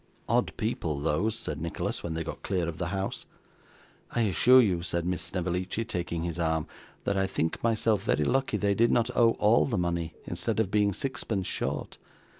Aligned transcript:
'Odd 0.27 0.51
people 0.57 0.99
those,' 0.99 1.37
said 1.37 1.61
Nicholas, 1.61 2.01
when 2.01 2.15
they 2.15 2.23
got 2.23 2.41
clear 2.41 2.67
of 2.67 2.79
the 2.79 2.87
house. 2.87 3.27
'I 4.09 4.21
assure 4.21 4.59
you,' 4.59 4.81
said 4.81 5.05
Miss 5.05 5.21
Snevellicci, 5.21 5.85
taking 5.85 6.23
his 6.23 6.39
arm, 6.39 6.65
'that 7.03 7.17
I 7.17 7.27
think 7.27 7.63
myself 7.63 8.01
very 8.03 8.23
lucky 8.23 8.57
they 8.57 8.73
did 8.73 8.91
not 8.91 9.15
owe 9.15 9.33
all 9.33 9.67
the 9.67 9.77
money 9.77 10.15
instead 10.25 10.59
of 10.59 10.71
being 10.71 10.91
sixpence 10.91 11.45
short. 11.45 11.99